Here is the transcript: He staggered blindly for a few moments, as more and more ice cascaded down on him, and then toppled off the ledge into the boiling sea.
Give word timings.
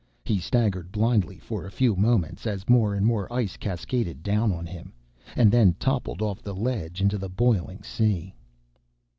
He 0.25 0.39
staggered 0.39 0.91
blindly 0.91 1.37
for 1.37 1.63
a 1.63 1.69
few 1.69 1.95
moments, 1.95 2.47
as 2.47 2.67
more 2.67 2.95
and 2.95 3.05
more 3.05 3.31
ice 3.31 3.55
cascaded 3.55 4.23
down 4.23 4.51
on 4.51 4.65
him, 4.65 4.93
and 5.35 5.51
then 5.51 5.75
toppled 5.75 6.23
off 6.23 6.41
the 6.41 6.55
ledge 6.55 7.01
into 7.03 7.19
the 7.19 7.29
boiling 7.29 7.83
sea. 7.83 8.33